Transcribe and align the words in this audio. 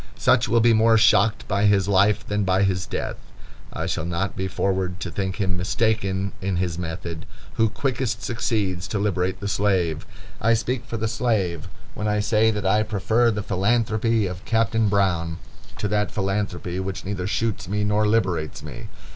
Such 0.17 0.47
will 0.49 0.61
be 0.61 0.73
more 0.73 0.97
shocked 0.97 1.47
by 1.47 1.65
his 1.67 1.87
life 1.87 2.25
than 2.25 2.43
by 2.43 2.63
his 2.63 2.87
death. 2.87 3.17
I 3.71 3.85
shall 3.85 4.03
not 4.07 4.35
be 4.35 4.47
forward 4.47 4.99
to 5.01 5.11
think 5.11 5.35
him 5.35 5.55
mistaken 5.55 6.31
in 6.41 6.55
his 6.55 6.79
method 6.79 7.27
who 7.53 7.69
quickest 7.69 8.23
succeeds 8.23 8.87
to 8.87 8.97
liberate 8.97 9.39
the 9.41 9.47
slave. 9.47 10.07
I 10.41 10.55
speak 10.55 10.85
for 10.87 10.97
the 10.97 11.07
slave 11.07 11.67
when 11.93 12.07
I 12.07 12.19
say, 12.19 12.49
that 12.49 12.65
I 12.65 12.81
prefer 12.81 13.29
the 13.29 13.43
philanthropy 13.43 14.25
of 14.25 14.43
Captain 14.43 14.89
Brown 14.89 15.37
to 15.77 15.87
that 15.89 16.09
philanthropy 16.09 16.79
which 16.79 17.05
neither 17.05 17.27
shoots 17.27 17.67
me 17.67 17.83
nor 17.83 18.07
liberates 18.07 18.63
me. 18.63 18.87